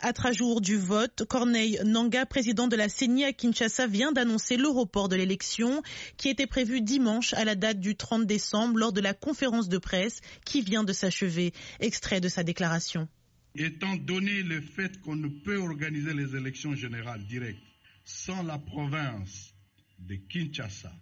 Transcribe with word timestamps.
À 0.00 0.12
trois 0.12 0.30
jours 0.30 0.60
du 0.60 0.76
vote, 0.76 1.24
Corneille 1.28 1.80
Nanga, 1.84 2.24
président 2.24 2.68
de 2.68 2.76
la 2.76 2.88
CENI 2.88 3.24
à 3.24 3.32
Kinshasa, 3.32 3.88
vient 3.88 4.12
d'annoncer 4.12 4.56
le 4.56 4.68
report 4.68 5.08
de 5.08 5.16
l'élection 5.16 5.82
qui 6.16 6.28
était 6.28 6.46
prévue 6.46 6.80
dimanche 6.80 7.34
à 7.34 7.44
la 7.44 7.56
date 7.56 7.80
du 7.80 7.96
30 7.96 8.24
décembre 8.24 8.78
lors 8.78 8.92
de 8.92 9.00
la 9.00 9.12
conférence 9.12 9.68
de 9.68 9.76
presse 9.76 10.20
qui 10.44 10.62
vient 10.62 10.84
de 10.84 10.92
s'achever. 10.92 11.52
Extrait 11.80 12.20
de 12.20 12.28
sa 12.28 12.44
déclaration. 12.44 13.08
Étant 13.56 13.96
donné 13.96 14.44
le 14.44 14.60
fait 14.60 15.00
qu'on 15.00 15.16
ne 15.16 15.26
peut 15.26 15.56
organiser 15.56 16.14
les 16.14 16.36
élections 16.36 16.76
générales 16.76 17.26
directes 17.26 17.58
sans 18.04 18.44
la 18.44 18.58
province 18.58 19.52
de 19.98 20.14
Kinshasa 20.14 20.92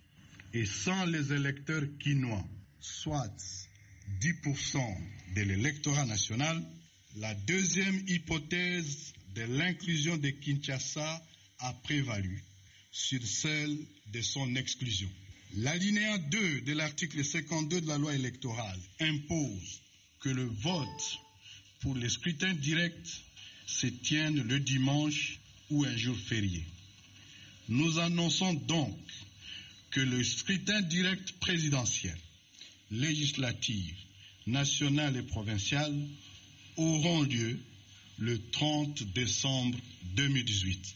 et 0.54 0.64
sans 0.64 1.04
les 1.04 1.34
électeurs 1.34 1.84
quinois, 2.00 2.44
soit 2.80 3.30
10% 4.22 4.78
de 5.36 5.42
l'électorat 5.42 6.06
national, 6.06 6.62
la 7.16 7.34
deuxième 7.34 8.02
hypothèse 8.08 9.12
de 9.34 9.42
l'inclusion 9.42 10.16
de 10.16 10.28
Kinshasa 10.30 11.22
a 11.60 11.72
prévalu 11.72 12.42
sur 12.92 13.24
celle 13.26 13.76
de 14.12 14.20
son 14.20 14.54
exclusion. 14.54 15.08
L'alinéa 15.56 16.18
2 16.18 16.60
de 16.62 16.72
l'article 16.72 17.24
52 17.24 17.80
de 17.80 17.88
la 17.88 17.98
loi 17.98 18.14
électorale 18.14 18.78
impose 19.00 19.80
que 20.20 20.28
le 20.28 20.44
vote 20.44 21.18
pour 21.80 21.94
les 21.94 22.08
scrutins 22.08 22.54
directs 22.54 23.22
se 23.66 23.86
tienne 23.86 24.42
le 24.42 24.60
dimanche 24.60 25.38
ou 25.70 25.84
un 25.84 25.96
jour 25.96 26.16
férié. 26.16 26.64
Nous 27.68 27.98
annonçons 27.98 28.54
donc 28.54 28.98
que 29.90 30.00
le 30.00 30.22
scrutin 30.22 30.82
direct 30.82 31.32
présidentiel, 31.40 32.16
législatif, 32.90 33.94
national 34.46 35.16
et 35.16 35.22
provincial 35.22 35.92
auront 36.76 37.22
lieu 37.22 37.58
le 38.18 38.38
30 38.50 39.02
décembre 39.12 39.78
2018. 40.14 40.94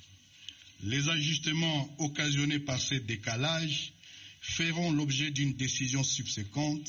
Les 0.84 1.08
ajustements 1.08 1.88
occasionnés 1.98 2.58
par 2.58 2.80
ces 2.80 3.00
décalages 3.00 3.92
feront 4.40 4.90
l'objet 4.92 5.30
d'une 5.30 5.52
décision 5.52 6.02
subséquente 6.02 6.88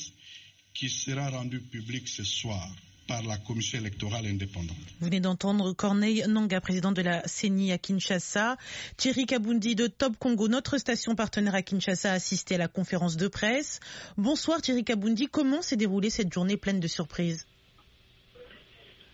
qui 0.74 0.88
sera 0.88 1.28
rendue 1.28 1.60
publique 1.60 2.08
ce 2.08 2.24
soir 2.24 2.66
par 3.06 3.22
la 3.22 3.36
commission 3.36 3.78
électorale 3.78 4.26
indépendante. 4.26 4.76
Vous 5.00 5.06
venez 5.06 5.20
d'entendre 5.20 5.72
Corneille 5.72 6.24
Nanga, 6.28 6.60
président 6.60 6.92
de 6.92 7.02
la 7.02 7.26
CENI 7.26 7.72
à 7.72 7.78
Kinshasa. 7.78 8.56
Thierry 8.96 9.26
Kabundi 9.26 9.74
de 9.74 9.86
Top 9.88 10.16
Congo, 10.18 10.48
notre 10.48 10.78
station 10.78 11.14
partenaire 11.14 11.54
à 11.54 11.62
Kinshasa, 11.62 12.12
a 12.12 12.14
assisté 12.14 12.54
à 12.54 12.58
la 12.58 12.68
conférence 12.68 13.16
de 13.18 13.28
presse. 13.28 13.80
Bonsoir 14.16 14.62
Thierry 14.62 14.84
Kabundi, 14.84 15.26
comment 15.26 15.60
s'est 15.60 15.76
déroulée 15.76 16.10
cette 16.10 16.32
journée 16.32 16.56
pleine 16.56 16.80
de 16.80 16.88
surprises? 16.88 17.46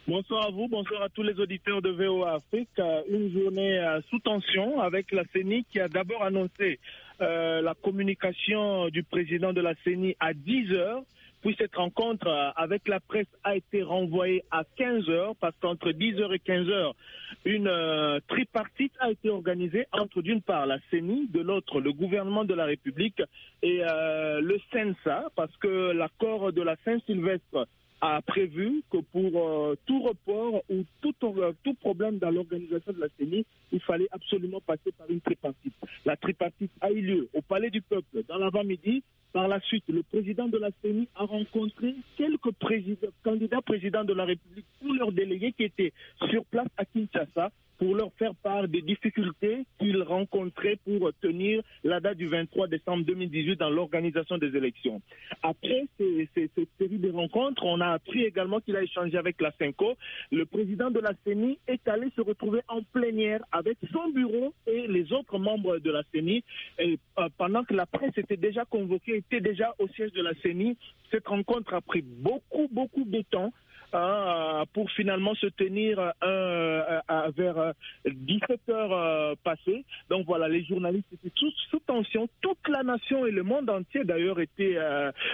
Bonsoir 0.09 0.47
à 0.47 0.51
vous, 0.51 0.69
bonsoir 0.69 1.03
à 1.03 1.11
tous 1.11 1.23
les 1.23 1.39
auditeurs 1.39 1.83
de 1.83 1.91
VOA 1.91 2.37
Afrique. 2.37 2.71
Une 3.11 3.31
journée 3.31 3.79
sous 4.09 4.19
tension 4.21 4.81
avec 4.81 5.13
la 5.13 5.23
CENI 5.35 5.67
qui 5.71 5.81
a 5.81 5.89
d'abord 5.89 6.23
annoncé 6.23 6.81
euh, 7.21 7.61
la 7.61 7.75
communication 7.75 8.89
du 8.89 9.03
président 9.03 9.53
de 9.53 9.61
la 9.61 9.75
CENI 9.85 10.17
à 10.19 10.33
10 10.33 10.73
heures. 10.73 11.03
Puis 11.43 11.55
cette 11.59 11.77
rencontre 11.77 12.27
avec 12.57 12.89
la 12.89 13.01
presse 13.01 13.27
a 13.45 13.55
été 13.55 13.83
renvoyée 13.83 14.45
à 14.51 14.63
15 14.79 15.11
heures 15.11 15.37
parce 15.37 15.55
qu'entre 15.61 15.93
10 15.93 16.21
heures 16.21 16.33
et 16.33 16.39
15 16.39 16.71
heures, 16.71 16.95
une 17.45 17.69
euh, 17.69 18.19
tripartite 18.29 18.95
a 19.01 19.11
été 19.11 19.29
organisée 19.29 19.85
entre 19.93 20.23
d'une 20.23 20.41
part 20.41 20.65
la 20.65 20.79
CENI, 20.91 21.29
de 21.29 21.41
l'autre 21.43 21.83
le 21.83 21.93
gouvernement 21.93 22.47
de 22.47 22.55
la 22.55 22.65
République 22.65 23.21
et 23.63 23.83
euh, 23.83 24.41
le 24.41 24.59
CENSA 24.73 25.29
parce 25.37 25.55
que 25.59 25.93
l'accord 25.93 26.51
de 26.51 26.63
la 26.63 26.77
Saint-Sylvestre 26.87 27.67
a 28.01 28.23
prévu 28.23 28.83
que 28.91 28.99
pour 28.99 29.49
euh, 29.49 29.77
tout 29.87 30.03
report 30.03 30.63
ou 30.69 30.85
tout, 31.01 31.15
euh, 31.25 31.53
tout 31.65 31.75
problème 31.75 32.19
dans 32.19 32.31
l'organisation 32.31 32.93
de 32.93 33.01
la 33.01 33.09
CENI, 33.19 33.45
il 33.73 33.81
fallait 33.81 34.09
absolument 34.13 34.61
passer 34.61 34.93
par 34.97 35.11
une 35.11 35.21
tripartite. 35.21 35.75
La 36.05 36.17
tripartite 36.17 36.71
a 36.81 36.91
eu 36.91 37.01
lieu 37.01 37.29
au 37.35 37.43
Palais 37.43 37.71
du 37.71 37.83
Peuple 37.83 38.23
dans 38.29 38.39
l'avant-midi. 38.39 39.03
Par 39.33 39.47
la 39.47 39.61
suite, 39.61 39.85
le 39.89 40.03
président 40.03 40.49
de 40.49 40.57
la 40.57 40.71
CENI 40.83 41.09
a 41.15 41.25
rencontré 41.25 41.95
quelques 42.17 42.51
candidats 43.23 43.61
présidents 43.61 44.05
de 44.05 44.15
la 44.15 44.25
République 44.25 44.67
ou 44.83 44.95
leurs 44.95 45.13
délégués 45.13 45.53
qui 45.53 45.65
étaient 45.65 45.93
sur 46.31 46.45
place 46.47 46.69
à 46.77 46.85
Kinshasa 46.85 47.51
pour 47.79 47.95
leur 47.95 48.13
faire 48.19 48.35
part 48.35 48.69
des 48.69 48.83
difficultés 48.83 49.65
qu'ils 49.79 50.03
rencontraient 50.03 50.79
pour 50.85 51.11
tenir 51.21 51.63
la 51.85 52.01
date 52.01 52.19
du 52.19 52.27
23 52.27 52.67
décembre 52.67 53.05
2018 53.05 53.57
dans 53.57 53.71
l'organisation 53.71 54.37
des 54.37 54.55
élections. 54.57 55.01
Après 55.43 55.87
cette 55.99 56.69
série 56.79 56.99
de 56.99 57.11
rencontres, 57.11 57.65
on 57.65 57.81
a 57.81 57.89
appris 57.89 58.25
également 58.25 58.61
qu'il 58.61 58.77
a 58.77 58.83
échangé 58.83 59.17
avec 59.17 59.41
la 59.41 59.53
CENCO. 59.59 59.95
Le 60.33 60.45
président 60.45 60.91
de 60.91 61.01
la 61.01 61.13
CENI 61.25 61.59
est 61.67 61.87
allé 61.89 62.09
se 62.17 62.21
retrouver 62.21 62.61
en 62.69 62.83
plénière 62.83 63.41
avec 63.53 63.79
son 63.93 64.09
bureau 64.11 64.53
et 64.67 64.87
les 64.89 65.13
autres 65.13 65.39
membres 65.39 65.79
de 65.79 65.91
la 65.91 66.03
CENI. 66.13 66.43
Euh, 66.81 66.97
pendant 67.37 67.65
que 67.65 67.75
la 67.75 67.87
presse 67.87 68.17
était 68.17 68.37
déjà 68.37 68.65
convoquée, 68.65 69.17
était 69.17 69.41
déjà 69.41 69.75
au 69.79 69.89
siège 69.89 70.13
de 70.13 70.23
la 70.23 70.35
CENI, 70.43 70.77
cette 71.11 71.27
rencontre 71.27 71.75
a 71.75 71.81
pris 71.81 72.03
beaucoup, 72.03 72.69
beaucoup 72.71 73.05
de 73.05 73.23
temps. 73.23 73.53
Euh, 73.95 74.65
pour 74.75 74.91
finalement 74.91 75.35
se 75.37 75.47
tenir 75.47 75.99
euh, 75.99 76.13
euh, 76.23 77.31
vers 77.35 77.73
17 78.05 78.61
heures 78.69 79.37
passées. 79.39 79.85
Donc 80.11 80.27
voilà, 80.27 80.47
les 80.47 80.63
journalistes 80.65 81.07
étaient 81.13 81.33
tous 81.35 81.55
sous 81.71 81.81
tension. 81.81 82.29
Toute 82.43 82.69
la 82.69 82.83
nation 82.83 83.25
et 83.25 83.31
le 83.31 83.43
monde 83.43 83.71
entier 83.71 84.05
d'ailleurs 84.05 84.41
était 84.41 84.77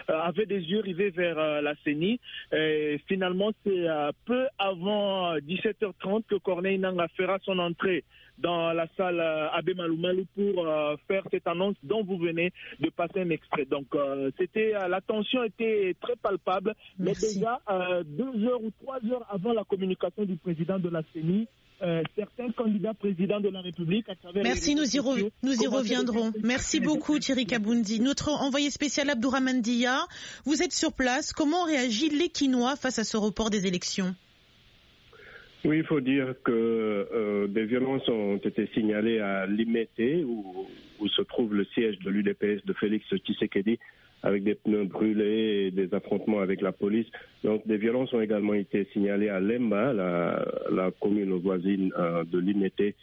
avaient 0.09 0.47
des 0.47 0.60
yeux 0.60 0.81
rivés 0.81 1.10
vers 1.10 1.37
la 1.62 1.75
CENI. 1.84 2.20
Et 2.53 3.00
finalement, 3.09 3.50
c'est 3.64 3.87
peu 4.25 4.47
avant 4.59 5.37
17h30 5.38 6.22
que 6.28 6.37
Corneille 6.37 6.78
Nanga 6.78 7.09
fera 7.16 7.38
son 7.43 7.59
entrée 7.59 8.04
dans 8.38 8.72
la 8.72 8.87
salle 8.97 9.20
Abbé 9.53 9.75
Maloumalou 9.75 10.26
pour 10.34 10.66
faire 11.06 11.22
cette 11.31 11.47
annonce 11.47 11.76
dont 11.82 12.03
vous 12.04 12.19
venez 12.19 12.53
de 12.81 12.91
passer 12.91 13.20
un 13.20 13.31
extrait. 13.31 13.64
Donc 13.64 13.87
c'était 14.38 14.72
la 14.88 15.00
tension 15.00 15.43
était 15.44 15.97
très 16.00 16.16
palpable, 16.16 16.75
Merci. 16.98 17.26
mais 17.26 17.34
déjà 17.34 17.60
deux 18.04 18.44
heures 18.44 18.62
ou 18.62 18.71
trois 18.82 18.99
heures 19.10 19.27
avant 19.31 19.53
la 19.53 19.65
communication 19.65 20.25
du 20.25 20.37
président 20.37 20.78
de 20.78 20.88
la 20.88 21.03
CENI, 21.12 21.47
euh, 21.82 22.03
certains 22.16 22.50
candidats 22.53 22.94
présidents 22.94 23.41
de 23.41 23.49
la 23.49 23.60
République 23.60 24.09
à 24.09 24.15
travers 24.15 24.43
Merci, 24.44 24.75
les 24.75 24.81
nous 24.81 24.97
y, 24.97 25.00
re, 25.00 25.28
nous 25.43 25.62
y 25.62 25.66
reviendrons. 25.66 26.32
Merci 26.43 26.81
beaucoup 26.81 27.19
Thierry 27.19 27.47
Kabundi. 27.47 28.00
Notre 28.00 28.28
envoyé 28.31 28.71
spécial 28.71 29.10
Abdourahman 29.10 29.60
Dia, 29.60 29.99
vous 30.44 30.62
êtes 30.62 30.72
sur 30.72 30.93
place. 30.93 31.32
Comment 31.32 31.65
réagit 31.65 32.10
les 32.10 32.28
Quinois 32.28 32.77
face 32.77 32.99
à 32.99 33.05
ce 33.05 33.16
report 33.16 33.50
des 33.50 33.66
élections? 33.66 34.15
Oui, 35.65 35.78
il 35.78 35.84
faut 35.84 36.00
dire 36.00 36.34
que 36.44 36.53
euh, 36.53 37.47
des 37.49 37.65
violences 37.65 38.06
ont 38.09 38.37
été 38.37 38.69
signalées 38.75 39.19
à 39.19 39.47
Limete, 39.47 40.25
où, 40.26 40.66
où 41.00 41.09
se 41.09 41.22
trouve 41.22 41.55
le 41.55 41.65
siège 41.75 41.99
de 42.00 42.11
l'UDPS 42.11 42.65
de 42.66 42.72
Félix 42.75 43.06
Tshisekedi, 43.09 43.78
avec 44.24 44.42
des 44.42 44.54
pneus 44.54 44.84
brûlés 44.84 45.66
et 45.66 45.70
des 45.70 45.94
affrontements 45.94 46.40
avec 46.40 46.62
la 46.62 46.72
police. 46.72 47.06
Donc 47.44 47.66
des 47.66 47.76
violences 47.76 48.12
ont 48.14 48.22
également 48.22 48.54
été 48.54 48.88
signalées 48.92 49.28
à 49.28 49.38
Lemba, 49.38 49.92
la, 49.92 50.90
commune 51.00 51.38
voisine 51.38 51.92
euh, 51.98 52.24
de 52.24 52.40
euh, 52.40 52.94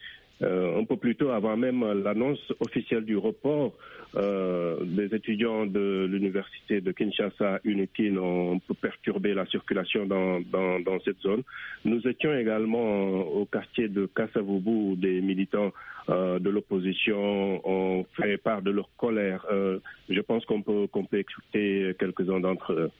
un 0.41 0.84
peu 0.85 0.97
plus 0.97 1.16
tôt, 1.16 1.29
avant 1.29 1.56
même 1.56 1.85
l'annonce 2.03 2.40
officielle 2.59 3.06
du 3.06 3.18
report, 3.18 3.74
euh, 4.16 4.84
des 4.84 5.16
étudiants 5.16 5.66
de 5.66 6.06
l'université 6.09 6.81
de 6.81 6.91
Kinshasa, 6.91 7.62
UNITIN, 7.63 8.18
ont 8.18 8.59
perturbé 8.81 9.34
la 9.34 9.46
circulation 9.46 10.06
dans, 10.06 10.41
dans, 10.41 10.81
dans, 10.81 11.00
cette 11.06 11.19
zone. 11.19 11.44
Nous 11.85 12.06
étions 12.06 12.38
également 12.38 13.22
au 13.22 13.46
quartier 13.46 13.88
de 13.88 14.07
Kassavubu 14.07 14.69
où 14.69 14.96
des 14.97 15.22
militants 15.22 15.72
euh, 16.09 16.40
de 16.40 16.50
l'opposition 16.50 17.62
ont 17.66 18.06
fait 18.18 18.38
part 18.38 18.62
de 18.62 18.72
leur 18.72 18.90
colère. 18.97 19.46
Euh, 19.50 19.79
je 20.09 20.19
pense 20.19 20.46
qu'on 20.46 20.62
peut, 20.62 20.88
qu'on 20.88 21.06
peut 21.06 21.19
écouter 21.19 21.96
quelques-uns 21.97 22.41
d'entre 22.41 22.73
eux. 22.73 22.91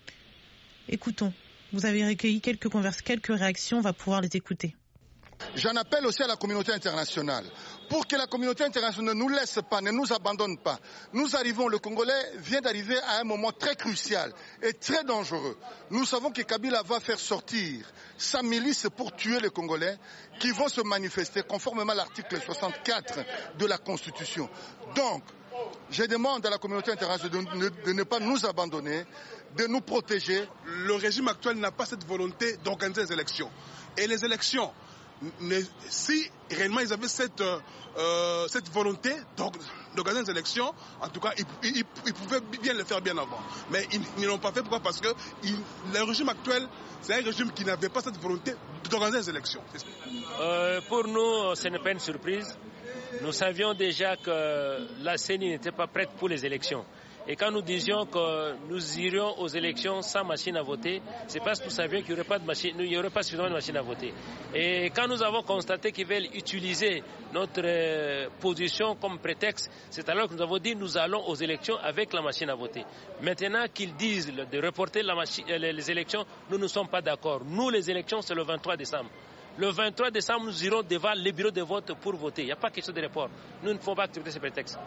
Écoutons. 0.88 1.34
Vous 1.74 1.86
avez 1.86 2.06
recueilli 2.06 2.42
quelques, 2.42 2.68
converses, 2.68 3.02
quelques 3.02 3.28
réactions, 3.28 3.78
on 3.78 3.82
va 3.82 3.94
pouvoir 3.94 4.22
les 4.22 4.36
écouter. 4.36 4.76
J'en 5.56 5.76
appelle 5.76 6.06
aussi 6.06 6.24
à 6.24 6.28
la 6.28 6.38
communauté 6.38 6.72
internationale 6.72 7.44
pour 7.90 8.08
que 8.08 8.16
la 8.16 8.26
communauté 8.28 8.64
internationale 8.64 9.14
ne 9.14 9.20
nous 9.20 9.28
laisse 9.28 9.60
pas, 9.70 9.82
ne 9.82 9.92
nous 9.92 10.14
abandonne 10.14 10.58
pas. 10.58 10.80
Nous 11.12 11.36
arrivons, 11.36 11.68
le 11.68 11.78
Congolais 11.78 12.32
vient 12.38 12.62
d'arriver 12.62 12.98
à 13.00 13.20
un 13.20 13.24
moment 13.26 13.52
très 13.52 13.76
crucial 13.76 14.32
et 14.62 14.74
très 14.74 15.04
dangereux. 15.04 15.58
Nous 15.90 16.06
savons 16.06 16.32
que 16.32 16.42
Kabila 16.44 16.84
va 16.84 17.02
faire 17.02 17.20
sortir 17.20 17.86
sa 18.18 18.42
milice 18.42 18.88
pour 18.96 19.14
tuer 19.14 19.42
les 19.42 19.50
Congolais 19.50 19.98
qui 20.40 20.52
vont 20.52 20.70
se 20.70 20.82
manifester 20.82 21.42
conformément 21.44 21.92
à 21.92 21.96
l'article 21.96 22.40
64 22.42 23.20
de 23.58 23.66
la 23.66 23.78
Constitution. 23.78 24.50
Donc, 24.96 25.24
je 25.90 26.04
demande 26.06 26.46
à 26.46 26.50
la 26.50 26.58
communauté 26.60 26.92
internationale 26.92 27.72
de, 27.86 27.92
ne 27.92 28.04
pas 28.04 28.20
nous 28.22 28.46
abandonner, 28.46 29.04
de 29.58 29.68
nous 29.68 29.82
protéger. 29.82 30.48
Le 30.66 30.94
régime 30.96 31.28
actuel 31.28 31.58
n'a 31.58 31.72
pas 31.72 31.86
cette 31.86 32.06
volonté 32.06 32.56
d'organiser 32.64 33.02
les 33.02 33.12
élections. 33.12 33.52
Et 33.98 34.08
les 34.08 34.24
élections 34.24 34.72
Si 35.90 36.30
réellement 36.50 36.80
ils 36.80 36.92
avaient 36.92 37.08
cette, 37.08 37.42
euh, 37.42 38.48
cette 38.48 38.70
volonté 38.70 39.12
d'organiser 39.96 40.26
des 40.26 40.32
élections, 40.32 40.74
en 41.02 41.10
tout 41.10 41.20
cas, 41.20 41.32
ils, 41.64 41.84
pouvaient 42.14 42.42
bien 42.62 42.74
le 42.74 42.84
faire 42.84 43.02
bien 43.02 43.18
avant. 43.18 43.40
Mais 43.70 43.88
ils, 43.92 44.02
ne 44.22 44.28
l'ont 44.28 44.40
pas 44.40 44.52
fait. 44.52 44.62
Pourquoi? 44.62 44.80
Parce 44.80 45.00
que 45.00 45.10
le 45.94 46.04
régime 46.04 46.30
actuel, 46.30 46.68
c'est 47.02 47.14
un 47.20 47.24
régime 47.24 47.52
qui 47.52 47.66
n'avait 47.66 47.90
pas 47.90 48.02
cette 48.02 48.18
volonté 48.20 48.54
d'organiser 48.90 49.20
des 49.20 49.30
élections. 49.30 49.62
Euh, 50.40 50.82
pour 50.88 51.08
nous, 51.08 51.56
ce 51.56 51.68
n'est 51.68 51.80
pas 51.80 51.92
une 51.92 52.00
surprise. 52.00 52.58
Nous 53.22 53.32
savions 53.32 53.74
déjà 53.74 54.16
que 54.16 54.88
la 55.04 55.18
CENI 55.18 55.50
n'était 55.50 55.72
pas 55.72 55.88
prête 55.88 56.10
pour 56.18 56.30
les 56.30 56.46
élections. 56.46 56.86
Et 57.28 57.36
quand 57.36 57.52
nous 57.52 57.62
disions 57.62 58.06
que 58.06 58.56
nous 58.68 59.00
irions 59.00 59.40
aux 59.40 59.48
élections 59.48 60.02
sans 60.02 60.24
machine 60.24 60.58
à 60.58 60.64
voter, 60.64 61.02
c'est 61.28 61.40
parce 61.44 61.60
que 61.60 61.66
nous 61.66 61.72
savions 61.72 62.00
qu'il 62.02 62.10
n'y 62.16 62.20
aurait 62.20 62.28
pas 62.28 62.40
de 62.40 62.46
machine, 62.46 62.76
il 62.80 62.88
n'y 62.90 62.98
aurait 62.98 63.12
pas 63.12 63.22
suffisamment 63.22 63.50
de 63.50 63.54
machines 63.54 63.78
à 63.78 63.82
voter. 63.82 64.12
Et 64.56 64.90
quand 64.90 65.08
nous 65.08 65.22
avons 65.22 65.44
constaté 65.44 65.92
qu'ils 65.92 66.08
veulent 66.08 66.28
utiliser 66.34 67.04
notre 67.34 67.62
euh, 67.64 68.28
position 68.40 68.96
comme 68.96 69.20
prétexte, 69.20 69.70
c'est 69.92 70.10
alors 70.10 70.28
que 70.28 70.34
nous 70.34 70.42
avons 70.42 70.58
dit 70.58 70.76
nous 70.76 70.98
allons 70.98 71.24
aux 71.28 71.36
élections 71.36 71.78
avec 71.78 72.12
la 72.14 72.22
machine 72.22 72.50
à 72.50 72.56
voter. 72.56 72.84
Maintenant 73.22 73.66
qu'ils 73.72 73.96
disent 73.96 74.34
de 74.34 74.60
reporter 74.66 75.04
les 75.04 75.92
élections, 75.92 76.26
nous 76.50 76.58
ne 76.58 76.68
sommes 76.68 76.88
pas 76.88 77.02
d'accord. 77.02 77.42
Nous, 77.46 77.70
les 77.70 77.90
élections, 77.90 78.22
c'est 78.22 78.34
le 78.36 78.44
23 78.44 78.78
décembre. 78.78 79.10
Le 79.58 79.70
23 79.70 80.12
décembre, 80.12 80.46
nous 80.46 80.64
irons 80.64 80.82
devant 80.82 81.12
les 81.14 81.32
bureaux 81.34 81.52
de 81.52 81.62
vote 81.62 81.94
pour 82.00 82.16
voter. 82.16 82.44
Il 82.44 82.46
n'y 82.46 82.52
a 82.52 82.56
pas 82.56 82.70
question 82.72 82.94
de 82.94 83.02
report. 83.02 83.30
Nous 83.62 83.74
ne 83.74 83.78
pouvons 83.78 83.96
pas 83.96 84.04
accepter 84.04 84.32
ces 84.32 84.40
prétextes. 84.40 84.80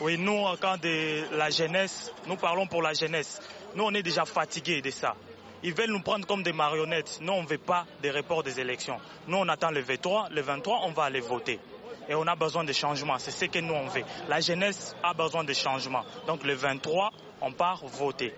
Oui, 0.00 0.16
nous, 0.16 0.32
en 0.44 0.56
camp 0.56 0.80
de 0.80 1.36
la 1.36 1.50
jeunesse, 1.50 2.12
nous 2.26 2.36
parlons 2.36 2.66
pour 2.66 2.82
la 2.82 2.92
jeunesse. 2.92 3.40
Nous, 3.74 3.82
on 3.84 3.92
est 3.92 4.02
déjà 4.02 4.24
fatigués 4.24 4.80
de 4.80 4.90
ça. 4.90 5.16
Ils 5.64 5.74
veulent 5.74 5.90
nous 5.90 6.02
prendre 6.02 6.26
comme 6.26 6.42
des 6.42 6.52
marionnettes. 6.52 7.18
Nous, 7.22 7.32
on 7.32 7.42
ne 7.42 7.48
veut 7.48 7.58
pas 7.58 7.86
des 8.02 8.10
reports 8.10 8.42
des 8.42 8.60
élections. 8.60 8.98
Nous, 9.26 9.38
on 9.38 9.48
attend 9.48 9.70
le 9.70 9.80
23. 9.80 10.28
Le 10.30 10.42
23, 10.42 10.80
on 10.84 10.92
va 10.92 11.04
aller 11.04 11.20
voter. 11.20 11.58
Et 12.08 12.14
on 12.14 12.26
a 12.26 12.36
besoin 12.36 12.64
de 12.64 12.72
changements. 12.72 13.18
C'est 13.18 13.30
ce 13.30 13.46
que 13.46 13.58
nous, 13.60 13.72
on 13.72 13.86
veut. 13.86 14.04
La 14.28 14.40
jeunesse 14.40 14.94
a 15.02 15.14
besoin 15.14 15.42
de 15.42 15.54
changements. 15.54 16.04
Donc, 16.26 16.44
le 16.44 16.52
23, 16.52 17.10
on 17.40 17.50
part 17.52 17.84
voter. 17.86 18.34